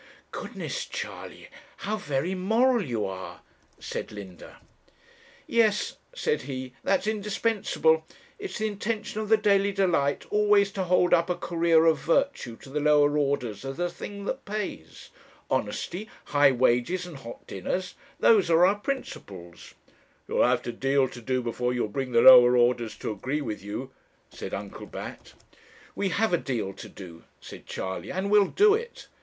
[0.31, 1.47] 'Goodness, Charley
[1.85, 3.41] how very moral you are!'
[3.77, 4.57] said Linda.
[5.45, 8.07] 'Yes,' said he; 'that's indispensable.
[8.39, 12.55] It's the intention of the Daily Delight always to hold up a career of virtue
[12.63, 15.11] to the lower orders as the thing that pays.
[15.51, 17.93] Honesty, high wages, and hot dinners.
[18.19, 19.75] Those are our principles.'
[20.27, 23.61] 'You'll have a deal to do before you'll bring the lower orders to agree with
[23.63, 23.91] you,'
[24.31, 25.35] said Uncle Bat.
[25.95, 29.07] 'We have a deal to do,' said Charley, 'and we'll do it.